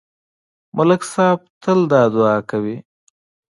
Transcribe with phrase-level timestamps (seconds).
[0.77, 2.75] ملک صاحب تل دا دعا کوي.